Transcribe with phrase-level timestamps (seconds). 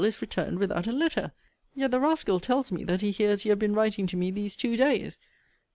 [0.03, 1.31] is returned without a letter!
[1.75, 4.55] Yet the rascal tells me that he hears you have been writing to me these
[4.55, 5.19] two days!